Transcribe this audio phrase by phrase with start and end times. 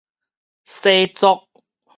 [0.63, 1.45] 洗濯